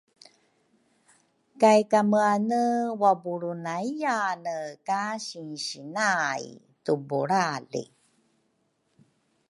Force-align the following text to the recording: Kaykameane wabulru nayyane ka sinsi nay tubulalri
Kaykameane 1.61 2.59
wabulru 3.01 3.51
nayyane 3.65 4.57
ka 4.87 5.01
sinsi 5.25 5.79
nay 5.95 6.43
tubulalri 6.83 7.83